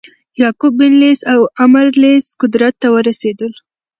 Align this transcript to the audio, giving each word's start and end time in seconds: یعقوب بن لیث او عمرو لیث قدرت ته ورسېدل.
یعقوب 0.41 0.73
بن 0.79 0.93
لیث 1.01 1.19
او 1.33 1.41
عمرو 1.61 1.91
لیث 2.03 2.25
قدرت 2.41 2.73
ته 2.81 2.87
ورسېدل. 2.91 3.51